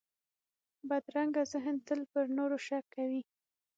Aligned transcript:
بدرنګه 0.89 1.43
ذهن 1.53 1.75
تل 1.87 2.01
پر 2.11 2.25
نورو 2.37 2.57
شک 2.67 2.83
کوي 2.95 3.21